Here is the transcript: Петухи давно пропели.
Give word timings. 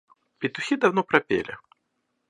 Петухи 0.39 0.77
давно 0.77 1.03
пропели. 1.03 1.55